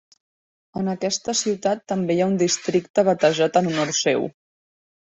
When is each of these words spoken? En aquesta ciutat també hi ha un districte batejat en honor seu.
En 0.81 0.89
aquesta 0.93 1.35
ciutat 1.43 1.85
també 1.93 2.17
hi 2.17 2.23
ha 2.25 2.31
un 2.33 2.41
districte 2.45 3.07
batejat 3.13 3.63
en 3.63 3.73
honor 3.75 3.97
seu. 4.03 4.31